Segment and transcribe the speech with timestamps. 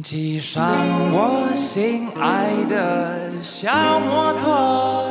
[0.00, 0.62] 骑上
[1.12, 5.02] 我心爱的小摩托，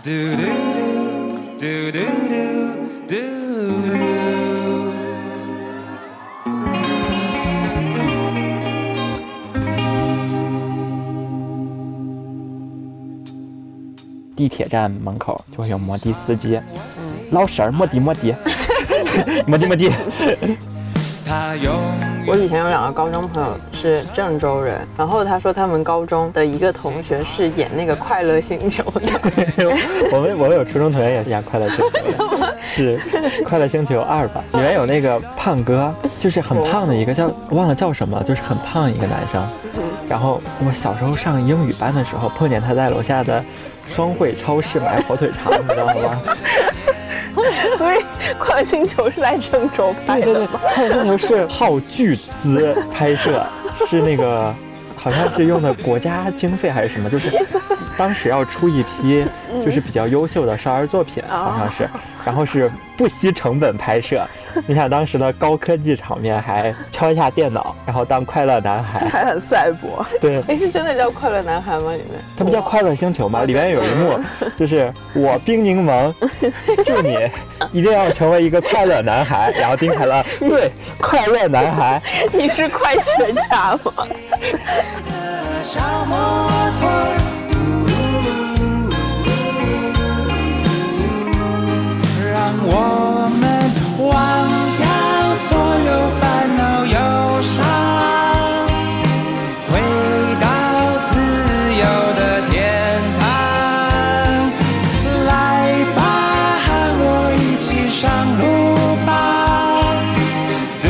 [0.00, 0.42] 嘟嘟
[1.58, 2.36] 嘟嘟嘟
[3.08, 3.14] 嘟
[3.90, 3.92] 嘟。
[14.36, 16.60] 地铁站门口就会有摩的司机，
[17.32, 18.32] 老婶儿摩的摩的，
[19.44, 19.90] 摩的摩的。
[22.26, 29.66] 我以前有两个高中朋友是郑州人，然后他说他们高中的一个同学是演那个《快乐星球》的，
[30.10, 31.84] 我们 我们有初中同学也是演《快乐星球》
[32.40, 32.98] 的，是
[33.44, 34.42] 《快乐星球二》吧？
[34.54, 39.46] 里面有那个胖哥，就是很胖的一个叫忘了叫什么，就是很胖一个男生。
[40.08, 43.44] 然后我小时候上英语班的时候，碰见他在楼下的
[43.88, 46.20] 双汇超市买火腿肠，你知道吗？
[47.76, 47.96] 所以
[48.38, 50.48] 《快乐星球》是在郑州拍，的吗？
[50.62, 53.44] 快乐星球是耗巨资拍摄，
[53.88, 54.54] 是那个
[54.96, 57.30] 好像是用的国家经费还是什么，就是
[57.96, 59.24] 当时要出一批
[59.64, 61.88] 就是比较优秀的少儿作品，好像是，
[62.24, 64.26] 然后是不惜成本拍摄。
[64.68, 70.06] 你想当时的高科技场面，还敲一下电脑，然后当快乐男孩，还很赛博。
[70.20, 70.40] 对。
[70.46, 71.90] 哎，是真的叫快乐男孩吗？
[71.90, 73.42] 里面他不叫快乐星球吗？
[73.42, 74.16] 里面有一幕，
[74.56, 76.14] 就是我冰柠檬，
[76.86, 77.18] 祝你
[77.72, 79.50] 一定要成为一个快乐男孩。
[79.58, 82.00] 然后丁凯乐对快乐男孩，
[82.32, 84.06] 你是快学家吗？
[92.62, 93.42] 我们
[93.98, 94.12] 忘
[94.78, 94.84] 掉
[95.34, 95.48] 所
[95.84, 96.22] 有烦
[96.56, 96.96] 恼忧
[97.42, 97.56] 伤，
[99.68, 99.70] 回
[100.40, 100.44] 到
[101.10, 101.12] 自
[101.74, 101.82] 由
[102.14, 102.54] 的天
[103.18, 103.22] 堂。
[105.26, 105.28] 来
[105.94, 105.98] 吧，
[106.64, 106.66] 和
[107.00, 107.04] 我
[107.36, 108.02] 一起上
[108.38, 108.42] 路
[109.04, 109.08] 吧。
[110.80, 110.84] 嘟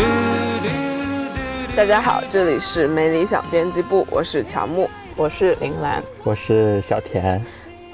[0.62, 1.76] 嘟嘟。
[1.76, 6.02] 大家好，这里是没理想编辑部，我是乔木，我是林兰。
[6.22, 7.42] 我是小田。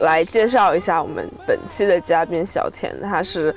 [0.01, 3.55] 来介绍一下我们本期的嘉宾小田，他是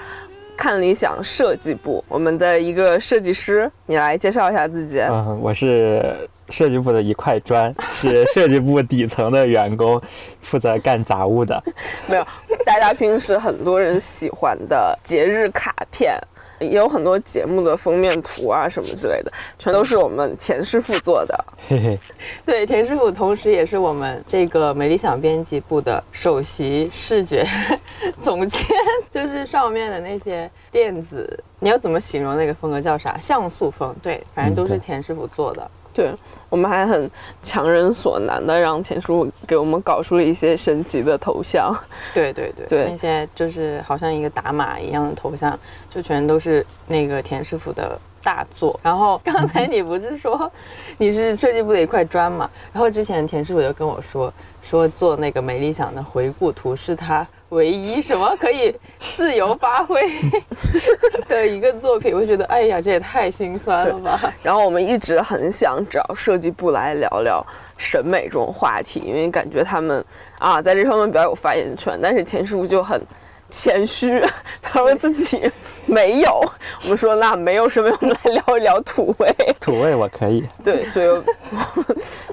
[0.56, 3.70] 看理想设计部我们的一个设计师。
[3.86, 5.00] 你来介绍一下自己。
[5.02, 10.02] 嗯，我是设计部的一块砖， 是设计部底层的员工，
[10.42, 11.62] 负责干杂物的。
[12.08, 12.28] 没有，
[12.66, 16.18] 大家平时很多人喜欢的节日卡片，
[16.64, 21.46] 也有很多节目的封面图啊什么之类的，全都是我们田师傅做的。
[21.68, 22.00] 嘿嘿，
[22.46, 27.46] 对，田师傅同时也是我们这个美理想编辑部的首席视觉
[28.22, 28.62] 总监，
[29.12, 33.18] 就是上面的那些电子，你要怎么形容那个风格叫啥？
[33.20, 35.72] 像素风，对，反正都是田师傅做的。
[35.94, 36.12] 对
[36.54, 37.10] 我们还很
[37.42, 41.76] 强人所难的让田师傅给我们搞出了一些神奇的头像。
[42.14, 45.60] 对对对，对那些就是好像一个打码一样的头像，
[45.90, 48.80] 就全都是那个田师傅的大作。
[48.84, 50.52] 然后刚才你不是说
[51.00, 52.48] 你是设计部的一块砖嘛？
[52.72, 54.32] 然后之前田师傅就跟我说，
[54.62, 58.76] 说做那个美理想的回顾图是他唯一什么可以
[59.16, 60.02] 自由发挥
[61.30, 62.14] 的一个作品。
[62.14, 64.34] 我觉得，哎呀，这也太心酸了吧！
[64.42, 67.46] 然后我们一直很想找设计部来聊聊
[67.78, 70.04] 审美这种话题，因为感觉他们
[70.40, 73.02] 啊在这方面比较有发言权，但是田师傅就很。
[73.50, 74.20] 谦虚，
[74.64, 75.40] 他说自己
[75.86, 76.44] 没有。
[76.82, 79.32] 我们说那没有审美，我们来聊一聊土味。
[79.60, 81.26] 土味我可以，对，所以我们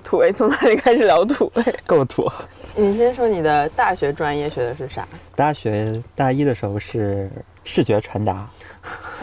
[0.03, 1.63] 土味从哪里开始聊土味？
[1.85, 2.27] 够土。
[2.81, 5.07] 你先说你的大学专业学的是啥？
[5.37, 7.31] 大学大一的时候是
[7.63, 8.49] 视觉传达，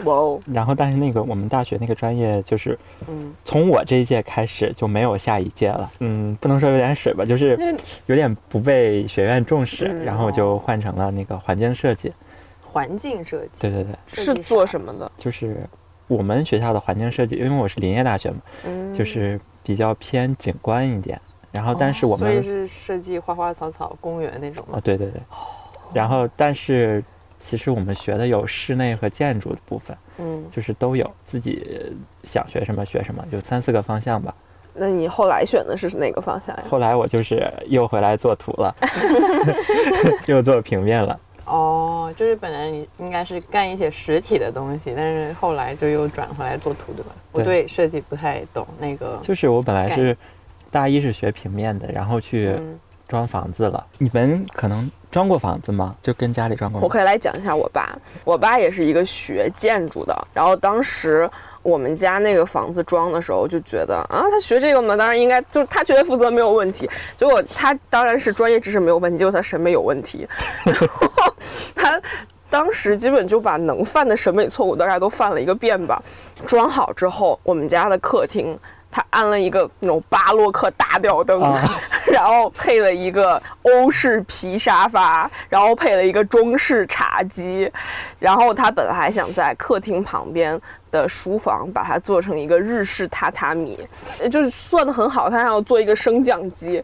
[0.04, 5.90] 哇哦，然后但是那个我们大学那个专业就是，嗯从我这一届开始就没有下一届了。
[5.98, 7.58] 嗯，不能说有点水吧，就是
[8.06, 12.12] 有点不被学院重视，嗯然后我就换成了那个环境设计。
[12.62, 13.50] 环境设计。
[13.58, 15.10] 对对对，是做什么的？
[15.16, 15.66] 就是
[16.06, 21.20] 我们学校的环境设计，因为我是林业大学嘛，嗯，就是比较偏景观一点。
[21.58, 25.20] 然后但是我们所以是设计花花草草、公园那种啊吗？，对对对，
[25.92, 27.02] 然后但是
[27.40, 34.32] 其实我们学的有室内和建筑的部分，嗯，就是都有，自己想学什么学什么，有三四个方向吧。
[34.72, 36.62] 那你后来选的是哪个方向呀？
[36.70, 38.72] 后来我就是又回来做图了，
[40.26, 41.18] 又做平面了。
[41.46, 47.10] 哦，就是本来你应该是干一些实体的东西，但是后来就又转回来做图，对吧？
[47.32, 50.16] 我对对设计不太懂，那个就是我本来是
[50.70, 53.86] 大一是学平面的，然后去嗯装房子了。
[53.98, 55.96] 你们可能装过房子吗？
[56.02, 56.80] 就跟家里装过？
[56.80, 61.28] 我可以来讲一下我爸，我爸也是一个学建筑的，然后当时
[61.62, 70.28] 我们家那个房子装的时候就觉得啊，他学这个嘛，当然应该就是他觉得负责没有问题，结果他当然是专业知识没有问题，结果他审美有问题，
[70.64, 71.34] 然后
[71.74, 72.00] 他。
[72.50, 76.02] 当时基本就把能犯的审美错误大概都犯了一个遍吧。
[76.46, 78.58] 装好之后，我们家的客厅。
[78.90, 81.60] 他安了一个那种巴洛克大吊灯，啊
[82.10, 87.70] 然后配了一个欧式皮沙发，然后配了一个中式茶几，
[88.18, 90.58] 然后他本来还想在客厅旁边
[90.90, 93.78] 的书房把它做成一个日式榻榻米，
[94.20, 96.82] 呃就是算的很好，他想要做一个升降机。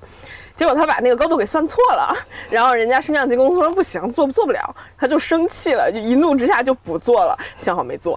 [0.55, 2.17] 结果他把那个高度给算错了，
[2.49, 8.17] 然后人家升降机公司说不行，做做不了，他就生气了，就一怒之下就不做了，幸好没做。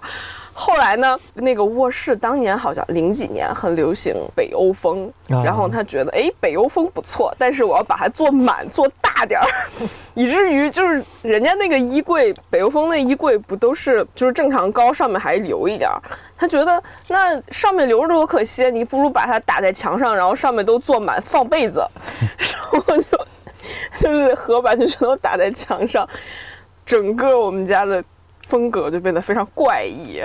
[0.59, 5.43] 后来呢，那个卧室当年好像零几年很流行北欧风，啊。
[5.45, 9.47] 然后他觉得哎北欧风不错，但是我要把它做满做大点儿，
[10.15, 16.01] 以至于就是人家那个衣柜北欧风那衣柜不都是就是正常高，上面还留一点儿，
[16.35, 21.87] 他觉得那上面留着多可惜，你不如把它打在墙上，然后上面都做满放被子，
[22.35, 23.27] 然后就
[23.99, 26.09] 就是合板就全都打在墙上，
[26.83, 28.03] 整个我们家的
[28.47, 30.19] 风格就变得非常怪异。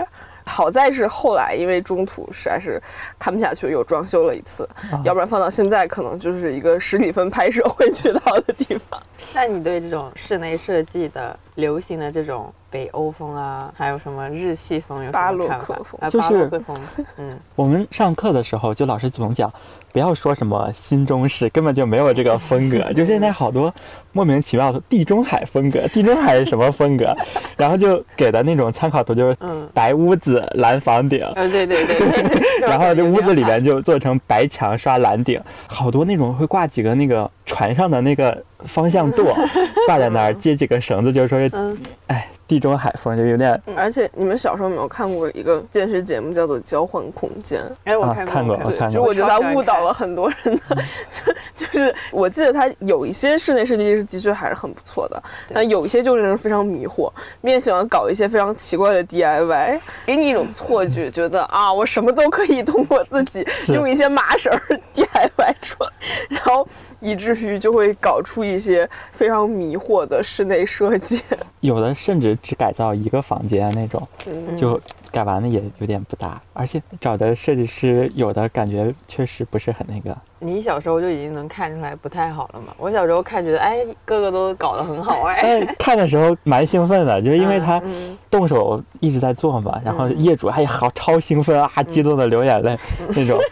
[0.45, 2.81] 好在是后来因为中途实在是
[3.19, 4.69] 看不下去，又装修了一次，
[5.05, 9.01] 要不然放到现在可能就是一个十几分拍摄会去到的地方。
[9.35, 15.75] 那你对这种室内设计的流行的这种北欧风啊，还有什么日系风有什巴洛么看法？
[15.75, 16.01] 克风。
[16.03, 16.81] 啊，就是巴洛克风，
[17.17, 19.51] 嗯，我们上课的时候，就老师总讲，
[19.93, 22.81] 不要说什么新中式，根本就没有这个风格。
[22.95, 23.73] 就现在好多
[24.13, 27.15] 莫名其妙的地中海风格，地中海是什么风格？
[27.57, 29.69] 然后就给的那种参考图就是嗯。
[29.75, 31.97] 白屋子、蓝房顶，嗯，对对对
[32.69, 39.35] 然后这屋子里边就就做成白墙刷蓝顶，好多那种会挂几个那个船上的那个方向舵
[39.87, 41.77] 挂在那儿，接几根绳子，就是说是嗯，
[42.09, 47.61] 哎地中海风，就有点而且你们小时候有没有看过一个电视节目叫做《交换空间》？
[47.85, 48.91] 哎，我啊看看过看过。
[48.91, 50.77] 就我觉得他误导了很多人的，
[51.57, 55.23] 就是我记得他有一些室内设计师的确还是很不错的，
[55.55, 57.11] 但有一些就令人非常迷惑，
[57.41, 64.53] 并且喜欢搞一些非常奇怪的 DIY，给你一种错觉，觉得啊我什么都可以通过自己 用一些麻绳
[64.93, 65.91] DIY 出来，
[66.29, 66.69] 然后
[67.01, 71.23] 以至于就会搞出一些非常迷惑的室内设计。
[71.61, 74.81] 有的甚至只改造一个房间那种，嗯就
[75.13, 80.17] 改完了也有点不搭，而且找的设计师有的感觉确实不是很那个。
[80.41, 82.75] 你小时候就已经能看出来不太好了嘛？
[82.77, 92.77] 我小时候看觉得，哎，个个都搞得很好，哎， 但看的时候蛮兴奋的，就是因为他嗯动手一直在做嘛，然后业主还好超兴奋啊，激动的流眼泪
[93.11, 93.39] 那种。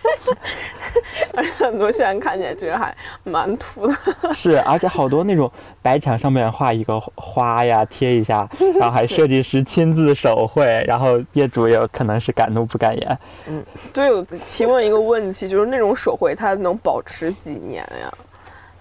[1.41, 2.95] 而 且很多现在看起来觉得还
[3.25, 3.95] 蛮土的。
[4.35, 5.51] 是，而且好多那种
[5.81, 8.49] 白墙上面画一个花呀，贴一下，
[8.79, 13.19] 然后还 设计师亲自手绘，然后业主也可能是敢怒不敢言。
[13.47, 18.13] 嗯对，我提问一个问题，就是那种手绘它能保持几年呀？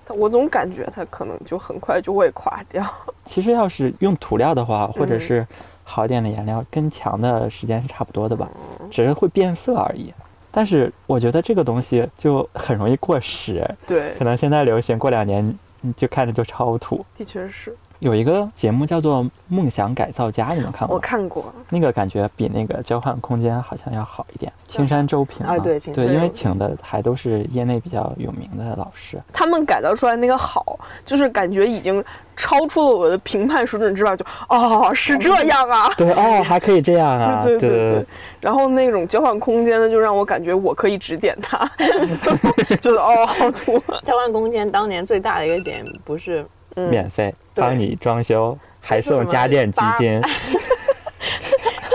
[0.06, 2.84] 它我总感觉它可能就很快就会垮掉。
[3.26, 5.48] 其实要是用涂料的话，或者嗯是
[5.84, 8.50] 好一点的颜料，跟墙的时间是差不多的吧，
[8.92, 10.14] 只是会变色而已。
[10.52, 17.06] 但是我觉得这个东西就很容易过时，对可，能现在流行，过两年你就看着就超土。
[17.16, 21.00] 的确是有一个节目叫做《梦想改造家》，你们看过我？
[21.00, 21.54] 看过。
[21.70, 24.52] 那个感觉比那个交换空间好像要好一点。
[24.68, 29.22] 青山周平嘛啊对青对，山因为请的还都是业内比较有名的老师。
[29.34, 32.02] 他们改造出来那个好，就是感觉已经
[32.38, 37.40] 超出了我的评判水准之外，就哦是这样啊， 对哦，还可以这样啊！
[37.44, 38.06] 对对对对对。
[38.40, 41.70] 然后那种交换空间呢，就让我感觉我可以指点他，
[42.80, 46.48] 就是哦好土，交换空间当年最大的一个点不是嗯
[46.90, 50.22] 免费对帮你装修，还送家电基金。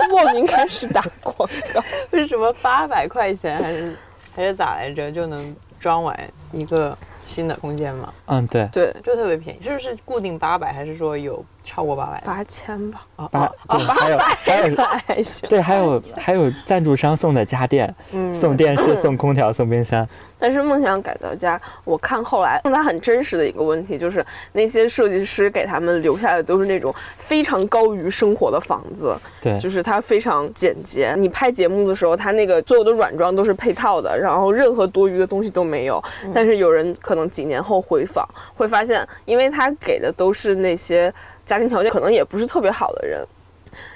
[0.09, 1.83] 莫名开始打广告。
[2.11, 3.97] 为什么八百块钱还是
[4.35, 6.17] 还是咋来着就能装完
[6.53, 8.13] 一个新的空间吗？
[8.27, 12.21] 嗯，对，对，就特别便宜，是不是固定八百，还是说有超过八百？
[12.25, 15.47] 八千吧，啊八哦对，还有还有那还行。
[15.49, 20.07] 对，还有还有赞助商送的家电，嗯送电视、 送空调、送冰箱。
[20.37, 31.15] 但是梦想改造家，我看后来它很真实的一个问题，就是那些设计师给他们留下的都是那种非常高于生活的房子，对，就是它非常简洁。
[31.17, 36.03] 你拍节目的时候，它那个所有的软装都是配套的，然后任何多余的东西都没有。
[36.33, 41.13] 但是有人可能几年后回访，会发现，因为他给的都是那些
[41.45, 43.25] 家庭条件可能也不是特别好的人，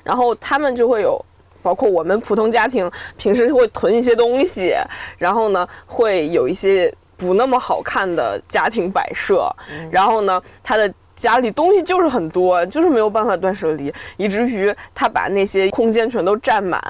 [0.04, 1.26] 然后他们就会有。
[1.62, 4.74] 包括我们普通家庭平时会囤一些东西，
[5.18, 9.54] 然后呢会有一些不那么好看的家庭摆设，
[9.92, 16.82] 然后呢他的家里东西就是很多，就是没有办法断舍离，以至于他把那些空间全都占满，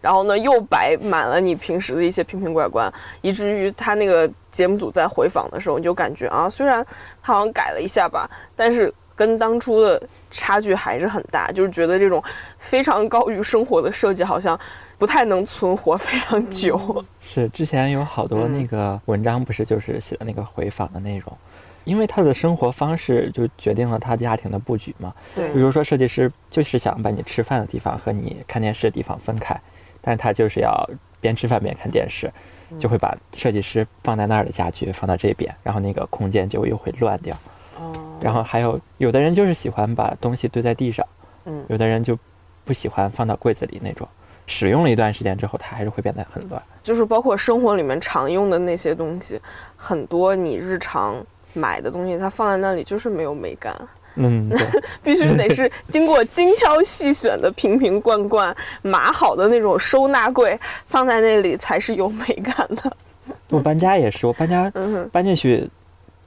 [0.00, 6.82] 然后呢又摆满了你平时的一些瓶瓶罐罐，以至于他那个节目组在回访的时候，你就感觉啊，虽然
[7.22, 8.26] 他好像改了一下吧，
[8.56, 12.24] 但是跟当初的差距还是很大，就是觉得这种
[12.56, 14.58] 非常高于生活的设计好像
[14.96, 17.04] 不太能存活非常久。
[17.20, 21.36] 是之前有好多那个文章，不是就是写的那个回访的内容，
[21.84, 25.14] 因为他的生活方式就决定了他家庭的布局嘛。
[25.34, 29.58] 对比如说设计师就是想把你吃饭的地方和你看电视的地方分开，
[30.00, 30.88] 但是他就是要
[31.20, 32.30] 边吃饭边看电视，
[32.78, 37.36] 就会把设计师放在那儿的家具放到这边，然后那个空间就又会乱掉。
[37.78, 41.06] 哦，然后还有有的人就是喜欢把东西堆在地上，
[41.44, 42.18] 嗯有的人就
[42.64, 44.08] 不喜欢放到柜子里那种。
[44.46, 46.62] 使用了一段时间之后，它还是会变得很乱。
[46.82, 49.40] 就是包括生活里面常用的那些东西，
[49.74, 51.16] 很多你日常
[51.54, 53.74] 买的东西，它放在那里就是没有美感，
[54.16, 54.58] 嗯，对，
[55.02, 62.96] 必须得是经过精挑细选的瓶瓶罐罐码好的那种收纳柜，放在那里才是有美感的。
[63.48, 65.68] 我搬家也是，我搬家嗯，搬进去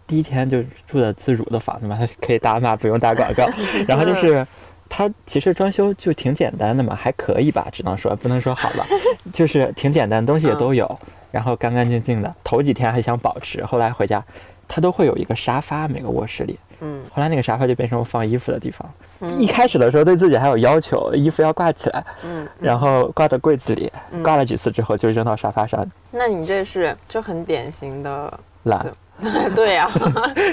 [0.08, 3.48] 第一天就住的自如的房子嘛，它可以打码，不用打广告。
[3.88, 4.46] 然后就是
[4.90, 8.86] 它其实装修就挺简单的嘛，还可以吧，只能说不能说好了，
[9.32, 12.34] 就是挺简单，东西也都有，然后干干净净的。
[12.44, 14.24] 头几天还想保持，后来回家
[14.68, 16.58] 它都会有一个沙发，每个卧室里。
[16.80, 18.88] 嗯，后来那个沙发就变成我放衣服的地方。
[19.20, 23.92] 嗯一开始的时候对自己还有要求，衣服要挂起来，嗯，然后挂到柜子里，
[24.24, 28.86] 挂了几次之后就扔到沙发上那你这是就很典型的，懒，
[29.56, 29.90] 对呀、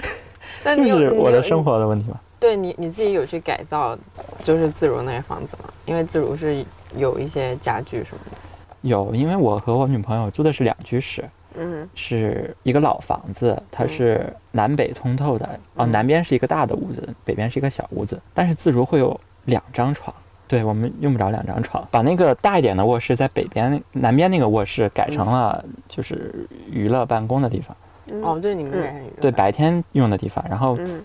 [0.64, 1.62] 那就是我的生。
[1.62, 2.18] 活的问题嘛。
[2.40, 3.96] 对你你自己有去改造，
[4.42, 5.68] 就是自如那个房子吗？
[5.86, 6.64] 因为自如是
[6.96, 8.36] 有一些家具什么的。
[8.82, 11.24] 有，因为我和我女朋友住的是两居室，
[11.56, 11.88] 嗯。
[11.94, 15.46] 是一个老房子，它是南北通透的。
[15.74, 15.90] 哦，嗯。
[15.90, 20.14] 南边是一个大的屋子，北边是一个小屋子，但是自如会有两张床。
[20.46, 27.74] 对我们用不着两张床，把那个大一点的卧室在北边，南边那个卧室改成了就是娱乐办公的地方，
[28.06, 28.22] 嗯。
[28.22, 28.82] 哦，就是你们嗯。
[28.82, 30.44] 改成娱乐对，白天用的地方。
[30.48, 31.02] 然后嗯，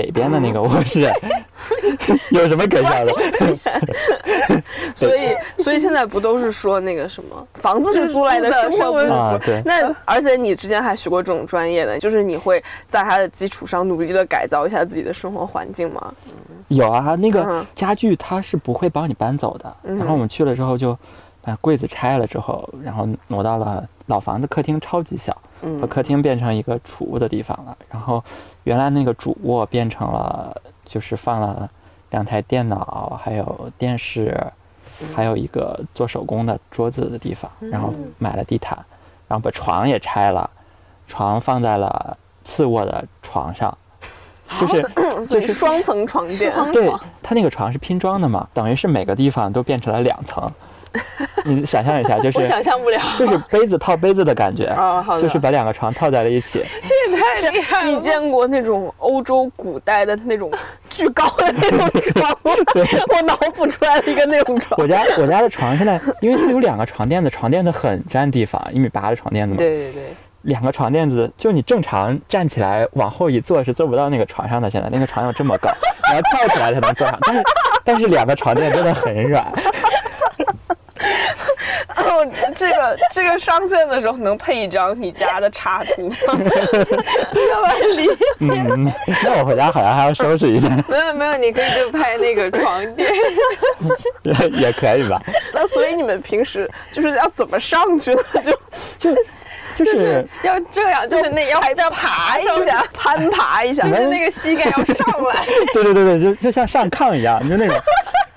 [0.00, 1.12] 北边的那个 卧室
[2.30, 3.12] 有什么可笑的？
[4.96, 5.20] 所以
[5.58, 9.44] 所以现在不都是说那个什么房子是租来的，生活不是啊，租。
[9.44, 16.14] 对，那而且你之前还学过这种专业的，就是你会在它的基础上努力的改造一下自己的生活环境吗？
[16.68, 19.76] 有啊，那个嗯家具它是不会帮你搬走的。
[19.82, 20.96] 嗯然后我们去了之后就
[21.42, 27.76] 把柜子拆了之后，然后挪到了老房子客厅，超级小，嗯把客厅变成一个储物的地方了。
[27.90, 28.22] 然后
[28.64, 31.68] 原来那个主卧变成了就是放了
[32.10, 34.38] 两台电脑，还有电视，
[35.14, 37.50] 还有一个做手工的桌子的地方。
[37.60, 38.76] 然后买了地毯，
[39.28, 40.48] 然后把床也拆了，
[41.06, 43.76] 床放在了次卧的床上，
[44.60, 44.82] 就是
[45.24, 50.50] 所以双层床垫，对，它那个床是拼装的嘛，等于是每个地方都变成了两层。
[51.44, 53.00] 你想象一下，就是我想象不了。
[53.16, 54.76] 就是杯子套杯子的感觉，
[55.18, 56.64] 就是把两个床套在了一起。
[56.82, 57.88] 这也太厉害了。
[57.88, 60.50] 你见过那种欧洲古代的那种
[60.88, 62.52] 巨高的那种 床吗？
[63.14, 64.86] 我脑补出来了一个那种床我。
[64.86, 70.02] 家我家的床现在，因为它有两个床垫子，床垫子很占地方，一米八的床垫子嘛，对对对，
[70.42, 74.68] 两个床垫子，就你正常站起来往后一坐是坐不到那个床上的。
[74.70, 75.70] 现在那个床有这么高，
[76.10, 77.42] 你要跳起来才能坐上，但是
[77.84, 79.46] 但是两个床垫真的很软。
[81.96, 86.16] 哦， 这个这个上线的时候能配一张你家的插图吗？
[86.28, 88.08] 要不然理
[88.40, 88.92] 嗯，
[89.24, 93.10] 那我回家好像还要收拾一下，没有没有，你可以就拍那个床垫，
[94.52, 95.20] 也可以吧？
[95.52, 98.22] 那所以你们平时就是要怎么上去呢？
[98.42, 98.52] 就
[98.98, 99.16] 就
[99.76, 103.94] 就是要这样，就是那要要爬一下，攀爬一下就。
[103.94, 105.46] 是那个膝盖要上来。
[105.72, 107.76] 对对对对，就就像上炕一样，就那种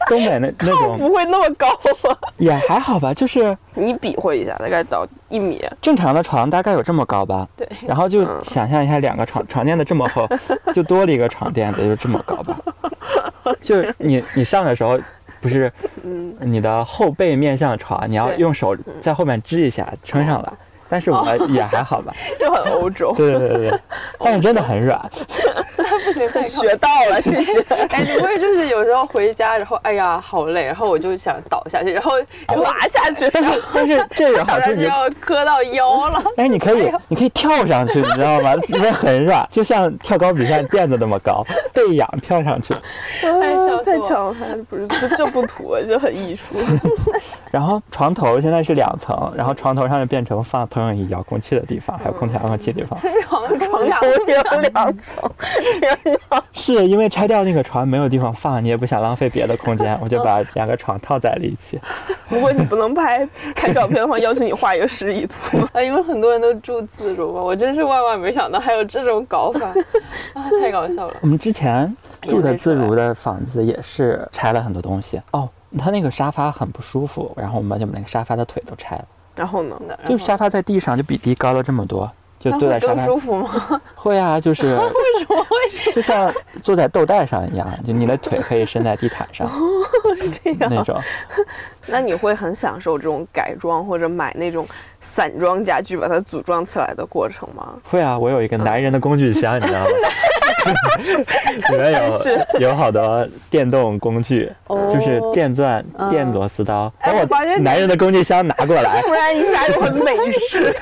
[0.07, 1.67] 东北那 那种不会那么高
[2.01, 2.17] 吧？
[2.37, 5.63] 也还好吧，就是你比划一下，大概到一米。
[5.81, 7.47] 正常的床大概有这么高吧。
[7.55, 10.27] 对，然后就想象一下，两个床床垫子这么厚，
[10.73, 12.57] 就多了一个床垫子，就这么高吧。
[13.61, 14.99] 就是你你上的时候，
[15.41, 15.71] 不是
[16.39, 20.51] 你的后背面向床，你要用手在后面支一下撑上来。
[20.89, 23.79] 但是我也还好吧， 就很欧洲，对对对对对，
[24.19, 24.99] 但是真的很软，
[26.05, 27.59] 不行，学到了，谢谢。
[27.89, 32.11] 哎，你会就是有时候回家，然后哎呀好累，然后我就想倒下去，然后
[32.47, 36.23] 滑下去，但是但是这个好处你，倒下去要磕到腰了。
[36.35, 38.53] 但是你可以你可以跳上去，你知道吗？
[38.67, 42.73] 因为很软，就像跳高比赛垫子那么高，背仰跳上去。
[43.83, 46.55] 太强了，还不是这这不土，就很艺术。
[47.53, 52.99] 然后床头现在是两层，然后床头上面变成放投影仪遥控器的地方，还有空调遥控器的地方。
[53.21, 55.31] 床 床床头也有两层，
[55.79, 56.43] 天哪！
[56.53, 61.79] 是因为拆掉那个床没有地方放，你也不想浪费别的空间，我就把两个床套在了一起。
[62.27, 65.59] 如果你不能拍拍照片的话，要求你画一个示意图。
[65.73, 69.67] 啊， 因为很多人都住自如嘛，我真是万万没想到还有这种搞法
[70.33, 71.13] 啊，太搞笑了。
[71.21, 79.77] 我们之前住的自如的房子也是拆了很多东西哦，他那个沙发很不舒服，然后我们就把那个沙发的腿都拆了，然后呢？
[80.07, 82.11] 就沙发在地上就比地高了这么多，
[82.43, 83.49] 就坐在沙发舒服吗？
[83.95, 84.81] 会啊，就是 为
[85.19, 85.45] 什么？
[85.49, 85.93] 为什么？
[85.93, 89.49] 就像坐在豆袋上一样，就你的腿可以伸在地毯上
[90.17, 90.69] 是这样。
[90.69, 90.99] 那种。
[91.85, 94.65] 那你会很享受这种改装或者买那种
[95.01, 97.73] 散装家具把它组装起来的过程吗？
[97.89, 99.85] 会啊，我有一个男人的工具箱，你知道吗？
[101.71, 106.91] 里面有有好多电动工具，就是电钻、电螺丝刀。
[107.03, 110.73] 等哎我发现你我男人的工具箱拿过来，突然一下就很美式。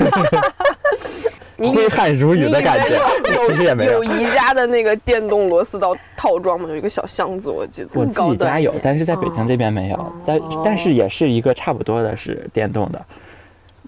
[1.61, 2.99] 你挥汗如雨的感觉
[3.47, 4.13] 其实也没有有。
[4.15, 6.67] 宜家的那个电动螺丝刀套装嘛？
[6.67, 7.89] 有一个小箱子，我记得。
[7.93, 10.13] 我自己家有，但是在北京这边没有。
[10.25, 13.05] 但但是也是一个差不多的，是电动的。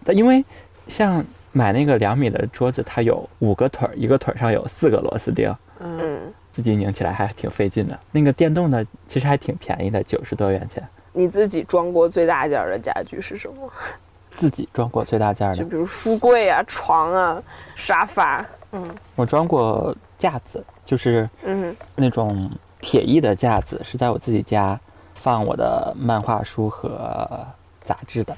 [0.06, 0.44] 但因为
[0.88, 6.20] 像买那个两米的桌子，它有五个腿儿，一个腿儿上有四个螺丝钉，嗯，
[6.52, 8.00] 自己拧起来还挺费劲的。
[8.12, 10.88] 那个电动的其实还挺便宜的，九十多元钱。
[11.14, 13.72] 你自己装过最大件儿的家具是什么？
[14.36, 17.42] 自己装过最大件儿的，就比如书柜啊、床啊、
[17.76, 18.46] 沙发。
[18.76, 18.84] 嗯
[19.16, 22.50] 我装过架子，就是嗯那种
[22.82, 24.80] 铁艺的架子，是在我自己家
[25.14, 27.46] 放我的漫画书和
[27.84, 28.36] 杂志的，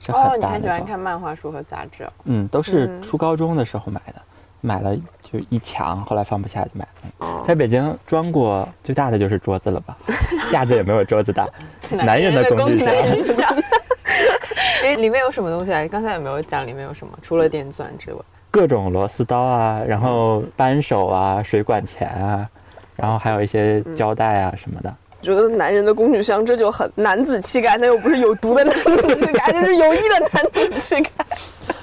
[0.00, 0.68] 是哦，很你很喜。
[0.68, 2.12] 欢看漫画书和杂志哦？
[2.24, 4.20] 嗯，都是嗯初高中的时候买的，
[4.60, 7.10] 买了就一墙，后来放不下就买了。
[7.18, 9.96] 哦在北京装过最大的就是桌子了吧，
[10.50, 11.48] 架子也没有桌子大，
[12.04, 12.78] 男人的工具
[13.32, 13.46] 箱。
[14.72, 14.82] 箱。
[14.84, 15.86] 哎，里面有什么东西啊？
[15.88, 17.12] 刚才有没有讲里面有什么？
[17.22, 22.48] 除了电钻之外，各种螺丝刀啊，然后扳手啊、水管钳啊，
[22.96, 24.94] 然后还有一些胶带啊什么的。
[25.22, 31.10] 觉得男人的工具箱这就很男子气概，那又不是有毒的男子气概， 这是有益的男子气概。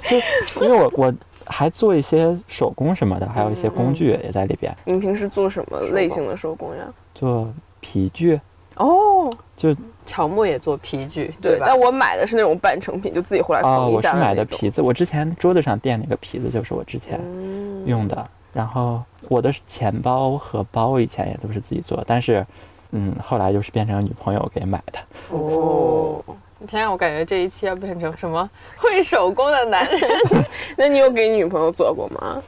[0.09, 1.13] 就因为我我
[1.45, 6.83] 还做一些手工什么的，还有一些工具也在里边，你们平时做什么类型的手工呀？
[7.13, 7.47] 做
[7.79, 8.41] 皮具，
[8.77, 9.75] 哦，就
[10.07, 11.65] 乔木也做皮具，对，吧？
[11.67, 14.33] 但我买的是那种半成品，就自己回来啊、缝一我是买。
[14.33, 22.43] 的皮子，我之前桌子上垫那个皮子就是我之前嗯用的，然后我的钱包和包以前也都是自己做，但是。
[22.91, 26.23] 嗯，后来就是变成女朋友给买的，哦，
[26.65, 29.99] 天啊，我感觉这一期要变成什么会手工的男人？
[30.77, 32.41] 那你有给女朋友做过吗？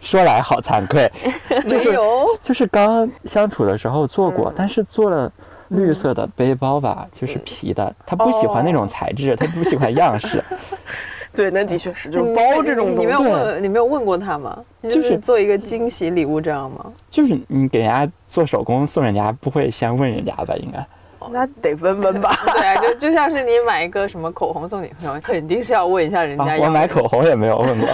[0.00, 1.06] 说来好惭愧，
[1.68, 5.30] 没有，就是刚相处的时候做过，嗯但是做了
[5.68, 10.42] 绿色的背包吧，就是皮的，他不喜欢那种材质，他不喜欢样式，
[11.34, 14.56] 对，那的确是，就是包这种东西你没有，问，你没有问过他吗？
[14.80, 16.86] 你就就是是做一个惊喜礼物这样吗？
[17.10, 20.54] 就是你给人家做手工送人家，不会先问人家吧？
[20.56, 20.86] 应该
[21.30, 22.36] 那得问问吧。
[22.44, 26.64] 对啊，就就像是你买一个什么口红送女朋友，肯定是要问一下人啊家，要。
[26.66, 27.88] 我买口红也没有问过，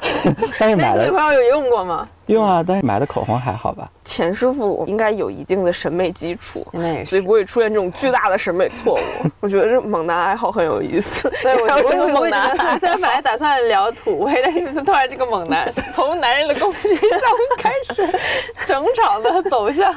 [0.58, 2.08] 但是那你女朋友有用过吗？
[2.26, 3.88] 用啊，但是买的口红还好吧？
[4.04, 9.30] 钱师傅应该有一定的审美基础，那也所以不会出现这种巨大的审美错误。
[9.40, 11.30] 我觉得这猛男爱好很有意思。
[11.42, 17.20] 对，我还有这个我我猛男也觉得， 虽然本来打算聊土味，但是突然这个猛男从男人的攻击上
[17.58, 18.18] 开始，
[18.66, 19.94] 整场的走向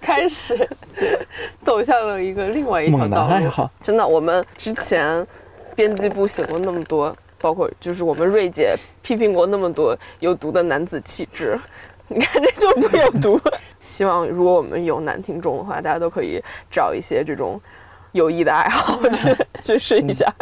[0.00, 0.56] 开始，
[0.96, 1.18] 对，
[1.60, 3.32] 走向了一个另外一条猛男道路。
[3.32, 5.26] 爱好，真的，我们之前
[5.74, 11.58] 编辑部写过那么多，包括就是我们瑞姐批评过那么多有毒的男子气质，
[12.08, 13.38] 你看这就不有毒。
[13.84, 17.60] 希望如果我们有男听众的话，大家都可以找一些这种
[18.12, 20.32] 有益的爱好去 去试一下。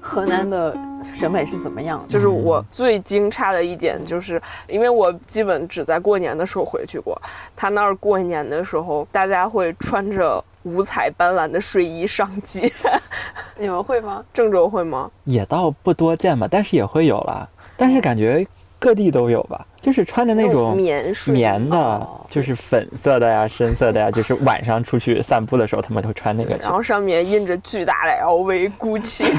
[0.00, 2.08] 河南的审美是怎么样的？
[2.08, 7.20] 就是我最惊诧的一点，就是因为我基本只在过年的时候回去过，
[7.56, 12.70] 他那儿过年的时候，大家会穿着五彩斑斓的睡衣上街。
[13.58, 14.24] 你们会吗？
[14.32, 15.10] 郑州会吗？
[15.24, 17.48] 也倒不多见吧，但是也会有啦。
[17.76, 18.46] 但是感觉
[18.78, 26.70] 各地都有吧，就是穿着那种棉睡棉的哦，就是粉色的呀、 深色的呀，就是晚上出去散步的时候，他们会穿那个然。
[26.72, 29.32] 后上面印着巨大的 LV、GUCCI，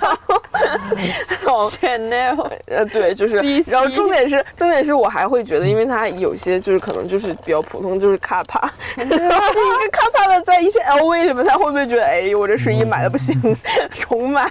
[0.00, 13.34] 然后 Chanel 呃对，就是然后重点是重点是我还会觉得，因为它有些就是可能就是比较普通，就是卡帕， 然后一个卡帕的在一些 LV 里面，他会不会觉得哎，我这睡衣买的不行，
[13.90, 14.44] 重买？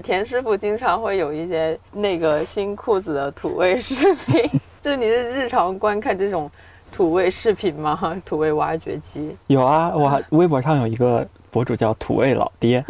[0.00, 4.48] 田师傅经常会有一些那个新裤子的土味视频，
[4.80, 6.50] 就是你是日常观看这种
[6.92, 7.98] 土味视频吗？
[8.24, 9.36] 土味挖掘机。
[9.48, 12.84] 有啊，我微博上有一个博主叫土味老爹，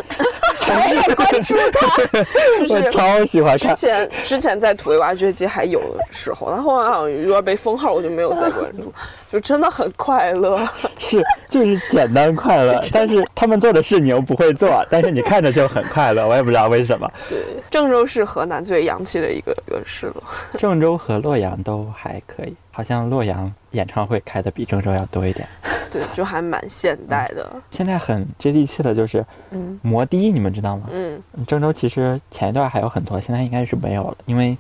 [0.75, 1.97] 我也关注他，
[2.67, 3.75] 就我是超喜欢看。
[3.75, 8.93] 之前之前在土味挖掘机还有的时候，然后来好像有点被封号，我就没有再关注，
[9.31, 10.67] 就真的很快乐。
[10.99, 17.11] 是，就是简单快乐， 但是他们做的事你又不会做，但是你看着就很快乐，我也不知道为什么。
[17.29, 17.39] 对，
[17.71, 20.23] 郑州是河南最洋气的一个一个市了。
[20.59, 25.49] 郑州和洛阳都还可以，好像洛阳演唱会开的比郑州要多一点。
[25.91, 27.51] 对，就还蛮现代的。
[27.71, 30.89] 现在很接地气的就是嗯摩的，你们知道吗？
[30.93, 34.57] 嗯郑州其实前一段还有很多，现在应该是没有了，因为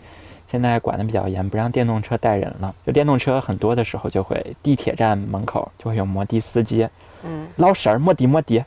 [0.50, 2.74] 现在管的比较严，不让电动车带人了。
[2.84, 6.88] 就电动车很多的时候，就会地铁站门口就会有摩的司机，
[7.22, 8.64] 嗯，捞婶儿摩的摩的，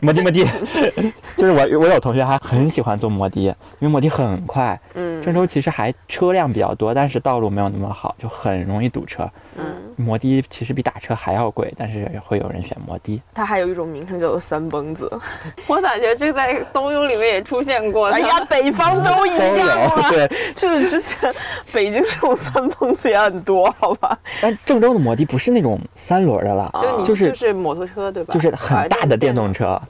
[0.00, 0.44] 摩的摩的，
[1.36, 4.78] 就是我我有同学还很喜欢坐摩的，因为摩的很快。
[4.94, 9.28] 嗯郑州其实还车辆比较多，但是道路没有那么好，就很容易堵车。
[9.58, 13.20] 嗯，摩的其实比打车还要贵，但是会有人选摩的。
[13.34, 15.10] 它还有一种名称叫做三蹦子。
[15.66, 18.16] 我咋觉得这在冬泳里面也出现过呢？
[18.16, 19.90] 哎呀，北方都一样。
[20.08, 21.34] 对，就是之前
[21.72, 24.16] 北京这种三蹦子也很多，好吧？
[24.40, 26.72] 但郑州的摩的不是那种三轮的了，
[27.04, 28.32] 就是就是摩托车对吧？
[28.32, 29.80] 就是很大的电动车，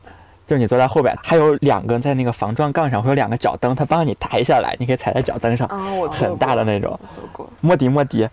[0.48, 6.88] 就是你坐在后边，还有两个在那个防撞杠上会有两个脚蹬，它帮你抬下来，你可以踩在脚蹬上，啊，我很大的那种。
[6.88, 8.30] 过坐过，摩的摩的，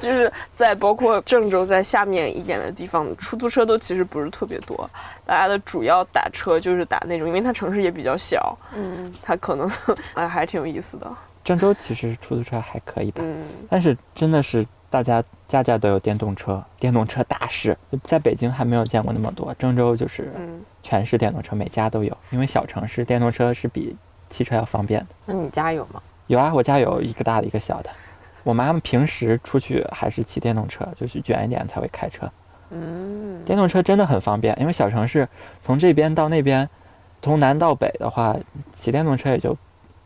[0.00, 4.90] 就是在包括郑州在下面一点的地方，出租车都其实不是特别多，
[5.24, 9.70] 大家的主要打车就是打那种，因为它城市也比较小，嗯，它可能
[10.14, 11.06] 哎还挺有意思的，
[11.44, 13.36] 郑州其实出租车还可以吧，嗯
[13.70, 23.96] 但是真的是大家家家都有电动车，电动车大市，在北京还没有见过那么多，郑州就是嗯，全是电动车，每家都有，因为小城市电动车是比
[24.30, 25.06] 汽车要方便的。
[25.26, 26.02] 那你家有吗？
[26.28, 27.90] 有啊，我家有一个大的，一个小的。
[28.42, 32.30] 我妈妈平时出去还是骑电动车，就是远一点才会开车。
[32.70, 35.28] 嗯，电动车真的很方便，因为小城市
[35.62, 36.68] 从这边到那边，
[37.20, 38.36] 从南到北的话，
[38.72, 39.56] 骑电动车也就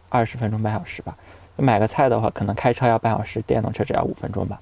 [0.08, 1.16] 二十分钟半小时吧。
[1.56, 4.58] 买个菜的话，可能开车要半小时，电动车只要五分钟吧。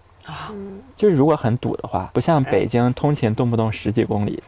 [0.50, 0.80] 嗯。
[0.96, 4.42] 就是如果很堵的话，不像北京通勤动不动十几公里，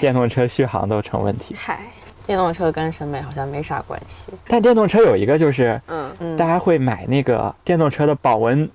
[0.00, 1.54] 电动车续航都成问题。
[1.58, 1.80] 嗨，
[2.26, 4.32] 电动车跟审美好像没啥关系。
[4.46, 8.68] 但电动车有一个就是，嗯，嗯，大家会买那个电动车的保温，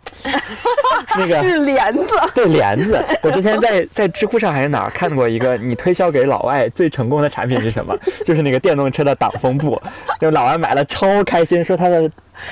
[1.17, 7.95] 那个是帘子， 对帘子，我之前在在知乎上还是哪儿看过一个，你推销给老外最成功的产品是什么？
[8.23, 9.81] 就是那个电动车的挡风布，
[10.19, 12.09] 就老外买了超开心，说他的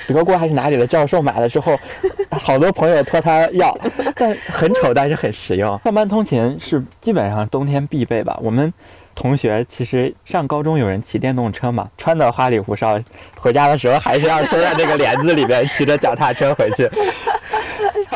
[0.08, 1.78] 德国还是哪里的教授买了之后，
[2.32, 3.78] 好多朋友托他要，
[4.16, 5.80] 但很丑，但是很实用。
[5.84, 8.74] 上班通勤是基本上冬天必备吧，我们。
[9.18, 13.00] 同学其实上高中有人骑电动车嘛，穿的花里胡哨，
[13.40, 16.84] 回家的时候还是要坐在那个帘子里面骑着脚踏车回去。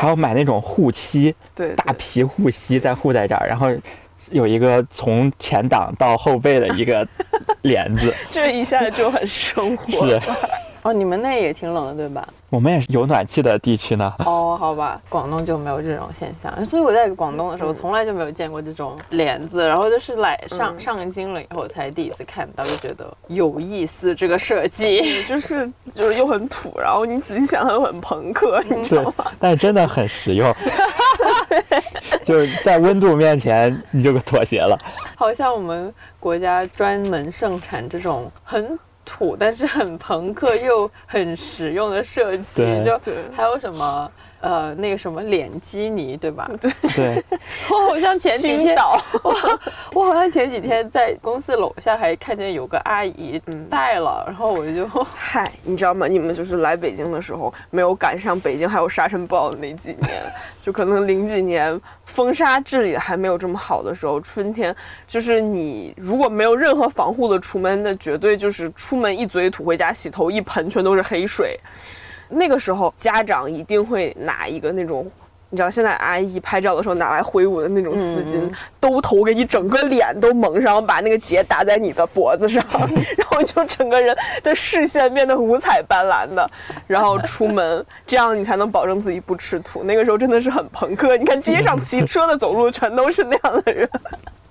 [0.00, 3.68] 还要买那种护膝，对，大皮护膝再护在这儿，然后
[4.30, 7.06] 有一个从前挡到后背的一个
[7.60, 8.14] 帘子。
[8.30, 10.18] 这一下就很生活，是
[10.82, 12.26] 哦，你们那也挺冷的对吧？
[12.50, 14.12] 我们也是有暖气的地区呢。
[14.26, 25.22] 哦，好吧，广东就没有这种现象，所以我在广东的时候从来就没有见过这种帘子，然后就是来上、嗯上京了以后才第一次看到，就觉得有意思这个设计。
[25.24, 30.52] 就是就是又很土，然后你仔细想想又很朋克，你知道吗？，但是真的很实用。
[32.24, 34.76] 就是在温度面前，你就妥协了。
[35.14, 38.78] 好像我们国家专门盛产这种很
[39.10, 42.96] 土但是很朋克又很实用的设计，就
[43.36, 44.08] 还有什么
[44.40, 46.50] 呃那个什么脸基尼对吧？
[46.96, 47.22] 对，
[47.70, 49.00] 我好像前几天青岛，
[49.92, 56.06] 我好像前几天在公司楼下还看见有个阿姨嗯戴了，然后我就嗨，你知道吗？
[56.06, 60.22] 你们就是来北京的时候没有赶上北京还有沙尘暴的那几年，
[60.62, 64.74] 就可能零几年风沙治理还没有这么好的时候，春天
[65.06, 71.58] 就是你如果没有任何防护的出门，那绝对就是出门一嘴土，回家洗头一盆全都是黑水。
[72.30, 75.10] 那个时候家长一定会拿一个那种。
[75.52, 82.64] 你知道现在阿姨拍照的时候拿来挥舞的那种丝巾，嗯兜头给你整个脸都蒙上，然后把那个结打在你的脖子上，
[83.18, 86.48] 然后就整个人的视线变得五彩斑斓的，
[86.86, 89.82] 然后出门，这样你才能保证自己不吃土。
[89.82, 93.90] 那个时候真的是很朋克，你看街上骑车的、走路全都是那样的人，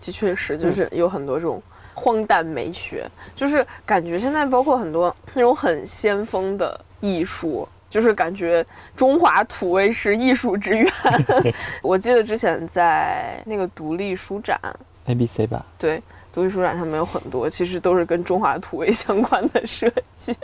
[0.02, 1.63] 的确是，就是有很多这种。
[1.96, 10.92] 荒诞美学，就是感觉现在包括很多那种很先锋的艺术，就是感觉中华土味是艺术之源。
[11.82, 14.60] 我记得之前在那个独立书展
[15.06, 15.66] ，A B C 吧。
[15.78, 20.36] 对，独立书展上面有很多其实都是跟中华土味相关的设计。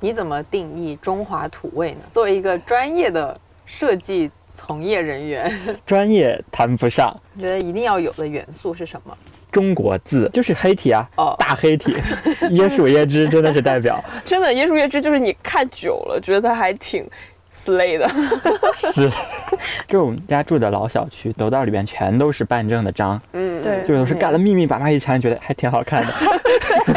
[0.00, 2.00] 你怎么定义中华土味呢？
[2.10, 7.16] 作为一个专业的设计从业人员，专业谈不上。
[7.34, 9.16] 你觉得一定要有的元素是什么？
[9.52, 11.36] 中国字就是黑体啊，哦。
[11.38, 11.94] 大黑体，
[12.50, 17.06] 椰树椰汁真的是代表， 真的椰树椰汁就是你看久了，觉得它还挺
[17.54, 18.10] slay 的。
[18.74, 19.08] 是。
[19.86, 23.82] 就我们家住的老小区，楼道里边全都是办证的章，嗯，对。
[23.82, 26.12] 就是都是干了密密麻麻一圈，觉得还挺好看的。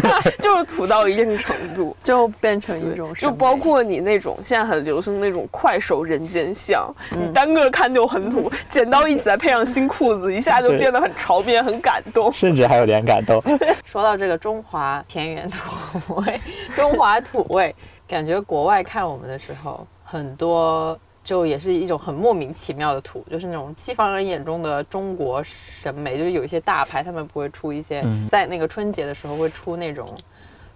[0.40, 1.96] 就是土到一定程度。
[2.02, 12.32] 就变成一种就包括你那种现在很流行的那种快手人间相，你单个看就很土，剪刀一起来配上新裤子，一下就变得很潮，变很感动。
[12.32, 13.42] 甚至还有点感动。
[13.84, 16.40] 说到这个中华田园土味，
[16.74, 17.74] 中华土味，
[18.06, 30.08] 感觉国外看我们的时候，很多就也是一种很莫名其妙的土，就是那种西方人眼中的中国审美，就是有一些大牌他们不会出一些，嗯在那个春节的时候会出那种。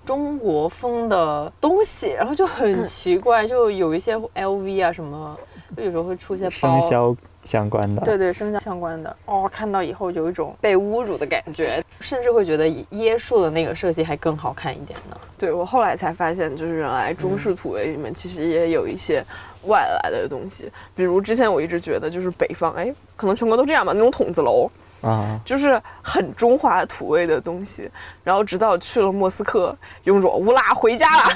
[0.03, 5.39] 中国风的东西，然后就很奇怪，就有一些 LV 啊什么，
[5.77, 15.17] 就有时候会出一些包，生肖相关的，对对，生肖相关的哦，看到以后有一种被侮辱的感觉，甚至会觉得椰树的那个设计还更好看一点呢。
[15.39, 19.25] 对我后来才发现，就是原来中式土味里面其实也有一些
[19.67, 24.71] 外来的东西，比如之前我一直觉得就是北方，哎，可能全国都这样吧，那种筒子楼。
[25.01, 27.91] 啊，就是很中华土味的东西，
[28.23, 31.33] 然后直到去了莫斯科，用着乌拉回家了，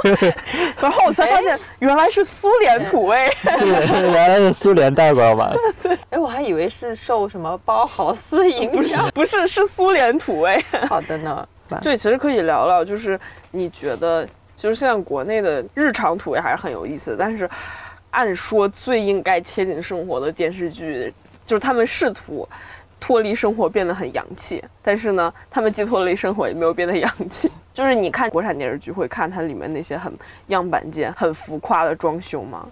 [0.80, 3.30] 然后我才发现原来是苏联土味。
[3.58, 5.52] 是原来是苏联带过来嘛？
[6.10, 9.08] 哎，我还以为是受什么包豪斯影响。
[9.10, 10.62] 不是，是苏联土味。
[10.88, 11.46] 好的呢，
[11.82, 13.18] 对，其实可以聊聊，就是
[13.50, 17.48] 你觉得，就是现在国内的日常土味还是很有意思，但是
[18.10, 21.12] 按说最应该贴近生活的电视剧，
[21.46, 22.48] 就是他们试图
[23.00, 27.50] 脱离生活变得很洋气，但是呢，他们既脱离生活也没有变得洋气。
[27.72, 30.12] 就是你看国产电视剧，会看它里面那些很
[30.48, 32.68] 样板间、很浮夸的装修吗？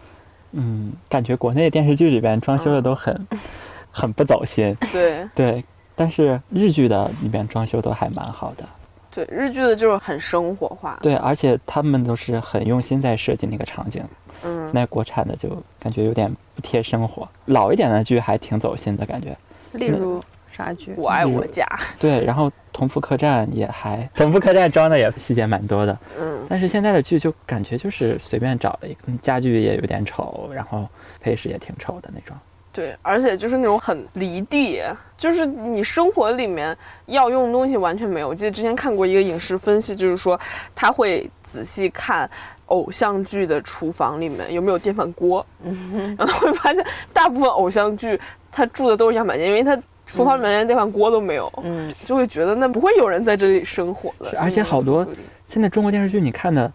[0.52, 3.26] 嗯，感觉国内电视剧里边装修的都很
[3.90, 5.64] 很不走心， 对对。
[5.96, 8.64] 但是日剧的里边装修都还蛮好的，
[9.10, 10.96] 对，日剧的就是很生活化。
[11.02, 14.04] 对，而且他们都是很用心在设计那个场景。
[14.44, 15.48] 嗯，那国产的就
[15.80, 19.36] 感觉有点不贴生活，老一点的剧还挺走心的感觉。
[19.72, 20.92] 例如啥剧？
[20.96, 21.66] 我爱我家。
[21.98, 30.88] 对，然后《同福客栈》也还，《同福客栈》装的也细节蛮多的，嗯，但是现在的剧就感觉就是随便找了一个，嗯家具也有点丑，然后
[31.20, 32.36] 配饰也挺丑的那种。
[32.70, 34.80] 对，而且就是那种很离地，
[35.16, 36.76] 就是你生活里面
[37.06, 38.28] 要用的东西完全没有。
[38.28, 40.38] 我记得之前看过一个影视分析，就是说
[40.76, 42.30] 他会仔细看
[42.66, 48.20] 偶像剧的厨房里面有没有电饭锅，嗯然后会发现大部分偶像剧
[48.50, 54.38] 他住的都是样板间，因为他厨房里面连电饭锅都没有，嗯，就会觉得那不会有人在这里生活的。
[54.38, 55.06] 而且好多
[55.46, 56.72] 现在中国电视剧你看的，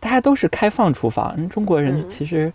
[0.00, 2.52] 大家都是开放厨房，嗯中国人嗯其实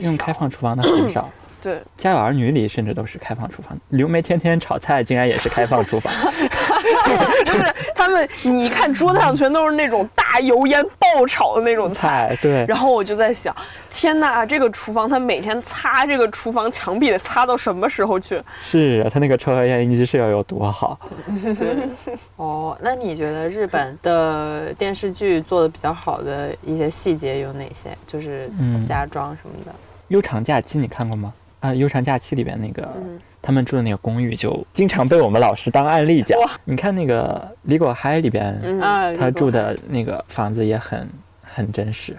[0.00, 1.30] 用开放厨房的很少。
[1.62, 6.12] 对，《家有儿女》里甚至都是开放厨房，刘梅天天炒菜竟然也是开放厨房。
[7.44, 12.02] 就是他们，你看桌子上全都是那种大油烟爆炒的那种菜。
[12.02, 13.54] 菜对，然后我就在想，
[13.90, 18.42] 天哪，这个厨房他每天擦这个厨房墙壁得擦到什么时候去？
[18.60, 20.98] 是啊，他那个抽油烟机是要有多好？
[21.56, 21.88] 对，
[22.36, 27.96] 哦，那你觉得日本的电视剧做的比较好的一些细节有哪些？
[28.06, 29.72] 就是嗯家装什么的。
[30.08, 31.32] 悠长假期你看过吗？
[31.60, 36.38] 啊，悠长假期里边那个、嗯他们住的那个公寓，就经常被我们老师当案例讲。
[36.64, 41.06] 你看那个《李果嗨》里边，嗯，啊，他住的那个房子也很
[41.42, 42.16] 很真实。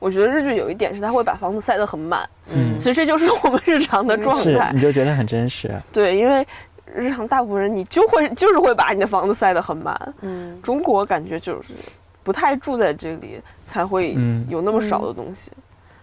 [0.00, 4.72] 我觉得日剧有一点是他会把房子塞得很满，嗯其实这就是我们日常的状是，态。
[4.74, 5.72] 你就觉得很真实。
[5.92, 6.44] 对，因为
[6.92, 9.96] 日常大部分人你就会就是会把你的房子塞得很满。
[10.22, 11.72] 嗯，中国感觉就是
[12.24, 15.52] 不太住在这里，才会嗯有那么少的东西。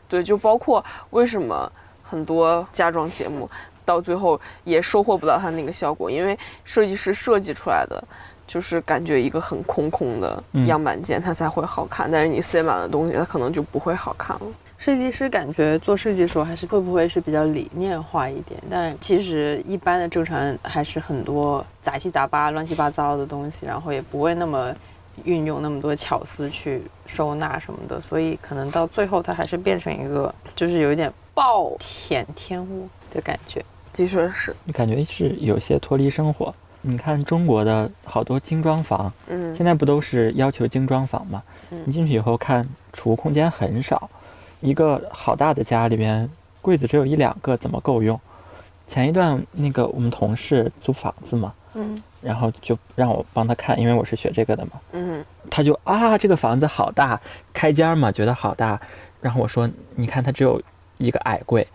[0.07, 1.69] 对，就包括为什么
[2.01, 3.49] 很多家装节目
[3.89, 8.03] 到最后也收获不到它那个效果，因为设计师设计出来的。
[8.51, 12.09] 就是感觉一个很空空的样板间，它才会好看。
[12.11, 14.47] 但是你塞满了东西，它可能就不会好看了。
[14.79, 18.59] 设计师感觉做设计的时候还是会不会是比较理念化一点？
[18.67, 24.73] 但其实一般的正常还是很多杂七杂八、乱七八糟的东西，然后也不会那么
[25.25, 33.63] 运用那么多巧思去收纳什么的，所以可能到最后它还是变成一个就是有一点暴殄天物的感觉。
[33.93, 36.53] 的确是，你感觉是有些脱离生活。
[36.81, 41.43] 你看中国的好多精装房，嗯，现在不都是要求精装房吗？
[41.71, 44.09] 嗯你进去以后看储物空间很少，
[44.61, 46.29] 一个好大的家里边
[46.61, 48.19] 柜子只有一两个，怎么够用？
[48.87, 57.19] 前一段那个我们同事租房子嘛，嗯，然后就让我帮他看，因为我是学这个的嘛，嗯他就啊这个房子好大，
[57.53, 58.79] 开间嘛觉得好大，
[59.19, 60.61] 然后我说你看它只有
[60.97, 61.67] 一个矮柜，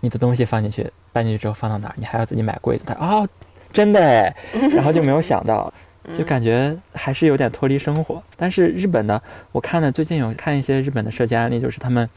[0.00, 2.84] 你的东西放进去，搬进去之后放到哪儿，你还要自己买柜子。
[2.86, 3.28] 他哦，
[3.72, 4.34] 真的哎，
[4.74, 5.72] 然后就没有想到，
[6.16, 8.22] 就感觉还是有点脱离生活。
[8.36, 12.08] 但是日本的，我看了最近有看一些日本的设计案例，就是他们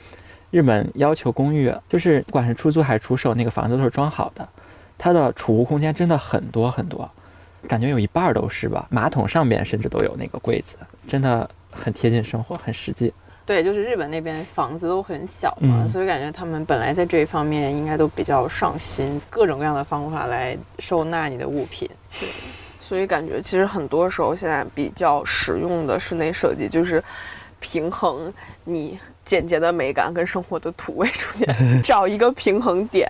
[0.51, 4.47] 日本要求公寓，就是不管是出租还是出售，那个房子都是装好的，
[4.97, 7.09] 它的储物空间真的很多很多，
[7.67, 13.13] 感觉有一半儿都是吧，马桶上边甚至都有那个柜子，真的很贴近生活，很实际。
[13.45, 21.89] 对，就是日本那边房子都很小嘛，嗯所以感觉他们本来在这一方面应该都比较上心，各种各样的方法来收纳你的物品。
[22.19, 22.29] 对
[22.79, 27.03] 所以感觉其实很多时候现在比较实用的室内设计，就是
[27.59, 28.31] 平衡
[28.65, 33.09] 你简洁的美感跟生活的土味之间 找一个平衡点，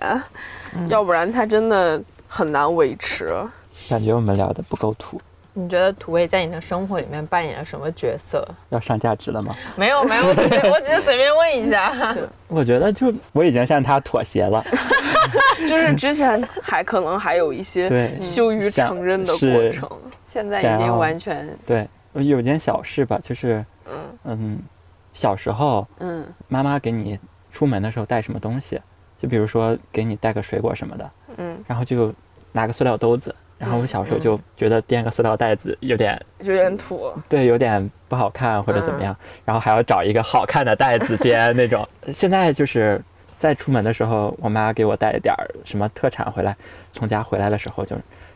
[0.89, 3.33] 要不然它真的很难维持。
[3.89, 5.19] 感觉我们聊的不够土，
[5.53, 8.47] 你觉得土味在你的生活里面扮演了什么角色？
[8.69, 9.53] 要上价值了吗？
[9.75, 12.15] 没有没有，我只是 我只是随便问一下。
[12.47, 14.63] 我觉得就我已经向他妥协了，
[15.69, 19.89] 就是之前还可能还有一些羞于承认的过程。
[20.25, 24.59] 现在已经完全对，有件小事吧，就是嗯嗯，
[25.13, 27.19] 小时候嗯妈妈给你
[27.51, 28.81] 出门的时候带什么东西，
[29.19, 32.11] 就比如说给你带个水果什么的，嗯，然后就
[32.51, 37.09] 拿个塑料兜子，然后我小时候就觉得垫个塑料袋子有点有点土。
[37.29, 41.87] 对，有点不好看或者怎么样，然后还要找一个好看的袋子 编那种。
[42.11, 43.01] 现在就是
[43.39, 46.53] 在出门的时候，我妈给我带点儿什么特产回来，
[46.91, 47.95] 从家回来的时候就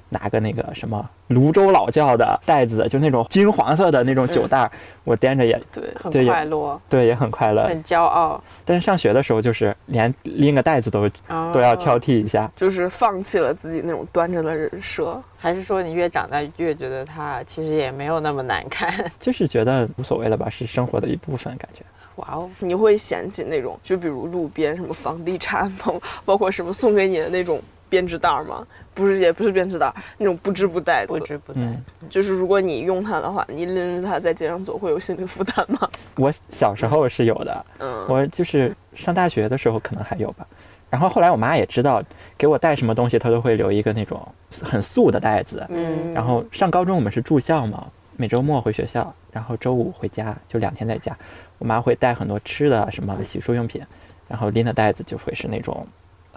[0.10, 4.72] 拿个那个什么泸州老窖的袋子，就那种金黄色的那种酒袋儿，
[5.04, 7.67] 我掂着也对，很快乐，对也很快乐。
[7.67, 12.50] 很骄傲，但是上学的时候就是连拎个袋子都哦都要挑剔一下。
[12.56, 15.22] 就是放弃了自己那种端着的人设。
[15.39, 18.91] 还是说你越长大越觉得它其实也没有那么难看？
[19.20, 21.82] 就是觉得无所谓了吧，是生活的一部分，感觉。
[22.15, 28.65] 哇哦，你会嫌弃那种，就比如路边什么房地产，包包括什么送给你的那种编织袋儿吗？
[28.98, 31.08] 不是，也不是编织袋儿，那种不织布袋子。
[31.08, 31.60] 不织不觉。
[31.62, 35.88] 嗯，就是如果你用它的话，你拎着它在街上走，会有心理负担吗？
[36.18, 40.46] 我小时候是有的，嗯，我就是上大学的时候可能还有吧。
[40.90, 42.02] 然后后来我妈也知道，
[42.38, 44.26] 给我带什么东西，她都会留一个那种
[44.64, 45.66] 很素的袋子。
[45.70, 51.16] 嗯然后上高中我们是住校嘛，每周末回学校，然后周五回家，就两天在家。
[51.60, 53.82] 我妈会带很多吃的，什么洗漱用品，
[54.28, 55.86] 然后拎的袋子就会是那种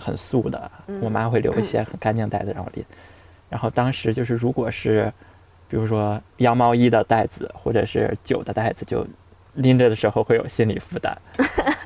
[0.01, 0.71] 很素的。
[1.01, 2.85] 我妈会留一些很干净的袋子让我拎。
[3.49, 5.13] 然后当时就是如果是，
[5.69, 9.07] 比如说羊毛衣的袋子或者是酒的袋子，就
[9.55, 11.17] 拎着的时候会有心理负担。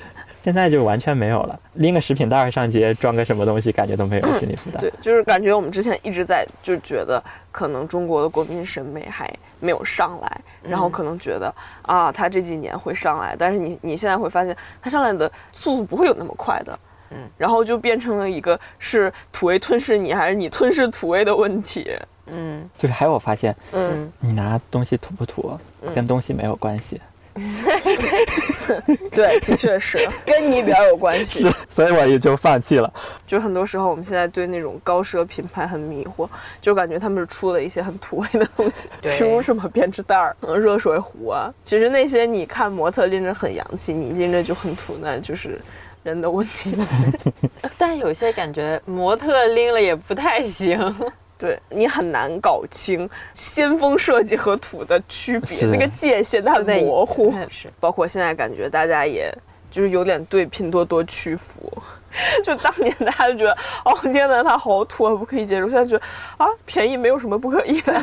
[0.44, 4.78] 现在就完全没有了，拎个食品袋儿上街装个什么东西，感觉都没有心理负担。
[4.78, 9.26] 对，就是感觉我们之前一直在就觉得，可能中国的国民审美还
[9.58, 11.50] 没有上来，然后可能觉得
[11.80, 16.78] 啊，他这几年会上来，但是你你现在会发现，他上来的速度不会有那么快的。
[17.14, 21.90] 嗯，然后就变成了一个是土味吞噬你，还是你吞噬土味的问题。
[22.26, 25.58] 嗯就是还有我发现，嗯，你拿东西土不土，
[25.94, 27.00] 跟东西没有关系。
[29.10, 31.50] 对，的确是跟你比较有关系。
[31.68, 32.92] 所以我也就放弃了。
[33.26, 36.28] 就很多时候，我们现在对那种高奢品牌很迷惑，
[36.60, 41.52] 就感觉他们是出了一些很土味的东西，比如什么编织袋儿、嗯热水壶啊。
[41.64, 45.60] 其实那些你看模特拎着很洋气，你拎着就很土，那就是
[46.04, 46.76] 人的问题。
[47.76, 50.78] 但有些感觉模特拎了也不太行。
[51.36, 57.34] 对你很难搞清先锋设计和土的区别，那个界限它很模糊。
[57.50, 59.36] 是包括现在感觉大家也
[59.68, 61.72] 就是有点对拼多多屈服。
[62.44, 63.52] 就当年大家就觉得，
[63.84, 65.68] 哦天呐，它好土，啊，不可以接受。
[65.68, 66.04] 现在觉得
[66.36, 68.00] 啊，便宜没有什么不可以的。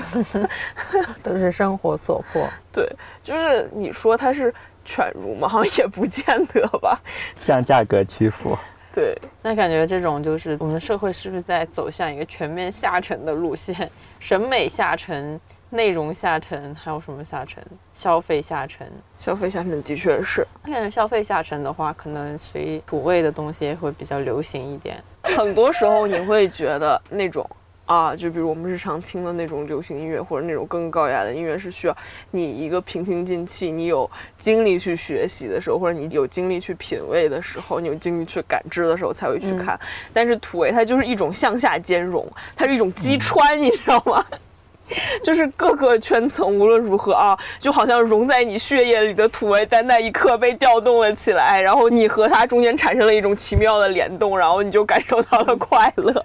[1.23, 2.45] 都是生活所迫。
[2.73, 2.85] 对，
[3.23, 5.47] 就是你说它是犬儒吗？
[5.47, 6.99] 好像也不见得吧。
[7.39, 8.57] 向价格屈服。
[8.93, 13.89] 对，那感觉这种就是我们的社会是不是在走向一个全面下沉的路线？
[14.19, 15.39] 审美下沉、
[15.69, 17.63] 内容下沉，还有什么下沉？
[17.93, 18.85] 消费下沉。
[19.17, 25.01] 消费下沉的确是那感觉消费下沉的话，可能随土味的东西也会比较流行一点。
[25.23, 27.49] 很多时候你会觉得那种。
[27.91, 31.97] 啊，就比如我们日常听的那种流行音乐，或者那种更高雅的音乐，是需要
[32.31, 39.77] 你一个平心静气，你有精力去学习的时候，或者你有精力去品味的时候，你有精力去感知的时候才会去看。
[40.13, 42.25] 但是土味它就是一种向下兼容，
[42.55, 44.23] 它是一种击穿，你知道吗？
[45.21, 56.23] 就是各个圈层无论如何啊，就好像融在你血液里的土味，在那一刻被调动了起来，然后你和它中间产生了一种奇妙的联动，然后你就感受到了快乐。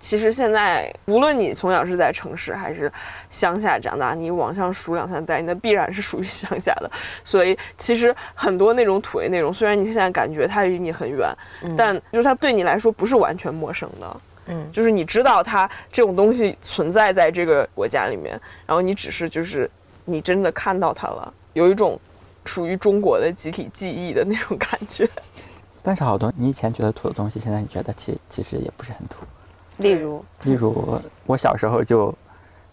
[0.00, 2.90] 其实现在无论你从小是在城市还是
[3.28, 6.90] 乡下长大，你往上数两三代，那必然是属于乡下的。
[7.24, 11.28] 所以其实很多那种土味内容，虽然你现在感觉它离你很远，
[11.76, 14.20] 但就是它对你来说不是完全陌生的。
[14.46, 19.70] 嗯，就是你知道它这种东西存在在这个国家里面，然后你只是就是
[20.04, 22.00] 你真的看到它了，有一种
[22.44, 25.06] 属于中国的集体记忆的那种感觉。
[25.82, 29.16] 但是好多你以前觉得土的东西，现在你觉得其其实也不是很土。
[29.78, 32.14] 例如，例如我小时候就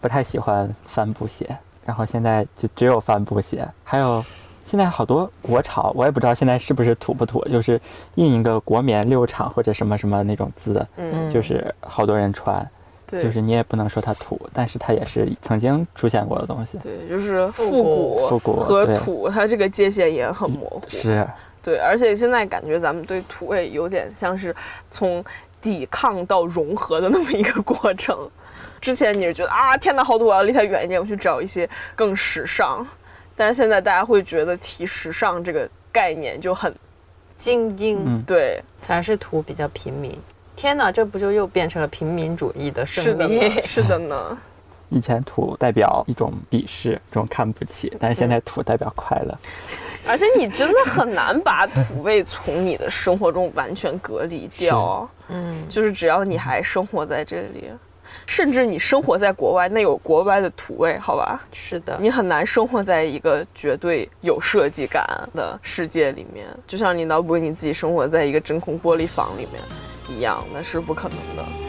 [0.00, 3.66] 不太喜欢帆布鞋，然后现在就只有帆布鞋。
[3.82, 4.22] 还有
[4.64, 7.80] 现在好多国潮，我也不知道现在是不是土不土，就是
[8.16, 12.68] 印一个国棉六厂或者什么什么那种字，嗯，就是好多人穿。
[13.08, 16.76] 对，就是你也不能说它土，但是它也是曾经出现过的东西。
[16.78, 20.82] 对，就是复复古复古和土，它这个界限也很模糊。
[20.88, 21.24] 是，
[21.62, 24.52] 对，而且现在感觉咱们对土味有点像是
[24.90, 25.24] 从
[25.60, 28.16] 抵抗到融合的那么一个过程。
[28.80, 32.86] 之前你是觉得啊，天哪，好土，我要离它远一点，我去找一些更时尚。
[33.34, 36.74] 但是现在大家会觉得提时尚这个概念就很
[37.38, 40.18] 精英，嗯对，反而是土比较平民。
[40.54, 43.38] 天哪，这不就又变成了平民主义的是胜利？
[43.38, 44.38] 的呢， 是的呢。
[44.88, 49.36] 以前土代表一种鄙视，这种看不起，但是现在土代表快乐。
[50.06, 55.08] 而且你真的很难把土味从你的生活中完全隔离掉。
[55.28, 57.72] 嗯，就是只要你还生活在这里，
[58.24, 61.44] 甚至你生活在国外，那有国外的土味，好吧？
[61.52, 69.60] 是的，你很难生活在一个绝对有设计感的世界里面，就像你脑补你自己生活在一个真空玻璃房里面
[70.08, 71.65] 一样，那是不可能的。